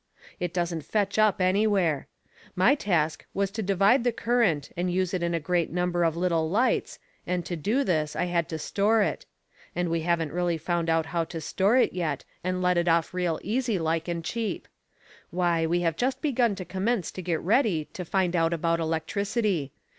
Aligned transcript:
It 0.39 0.51
doesn't 0.51 0.81
fetch 0.83 1.19
up 1.19 1.39
anywhere. 1.39 2.07
My 2.55 2.73
task 2.73 3.23
was 3.35 3.51
to 3.51 3.61
subdivide 3.61 4.03
the 4.03 4.11
current 4.11 4.71
and 4.75 4.91
use 4.91 5.13
it 5.13 5.21
in 5.21 5.35
a 5.35 5.39
great 5.39 5.69
number 5.71 6.03
of 6.03 6.17
little 6.17 6.49
lights, 6.49 6.97
and 7.27 7.45
to 7.45 7.55
do 7.55 7.83
this 7.83 8.15
I 8.15 8.25
had 8.25 8.49
to 8.49 8.57
store 8.57 9.03
it. 9.03 9.27
And 9.75 9.89
we 9.89 10.01
haven't 10.01 10.31
really 10.33 10.57
found 10.57 10.89
out 10.89 11.05
how 11.05 11.23
to 11.25 11.39
store 11.39 11.77
it 11.77 11.93
yet 11.93 12.25
and 12.43 12.63
let 12.63 12.79
it 12.79 12.87
off 12.87 13.13
real 13.13 13.39
easy 13.43 13.77
like 13.77 14.07
and 14.07 14.25
cheap. 14.25 14.67
Why, 15.29 15.67
we 15.67 15.81
have 15.81 15.95
just 15.95 16.19
begun 16.19 16.55
to 16.55 16.65
commence 16.65 17.11
to 17.11 17.21
get 17.21 17.39
ready 17.39 17.85
to 17.93 18.03
find 18.03 18.35
out 18.35 18.53
about 18.53 18.79
electricity. 18.79 19.71